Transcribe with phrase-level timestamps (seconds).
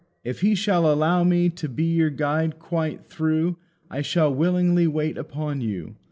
[0.23, 3.57] "If he shall allow me to be your guide quite through,
[3.87, 5.93] I shall willingly wait upon you.